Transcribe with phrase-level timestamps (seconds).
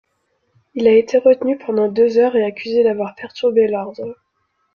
[0.73, 4.15] Il a été retenu pendant deux heures, et accusé d'avoir perturbé l'ordre.